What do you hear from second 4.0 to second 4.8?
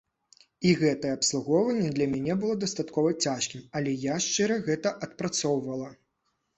я шчыра